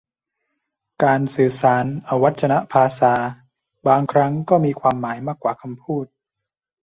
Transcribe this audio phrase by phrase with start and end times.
[1.03, 3.13] การสื่อสารอวัจนภาษา
[3.87, 6.05] บางครั้งก็มีความหมายมากกว่าคำพูด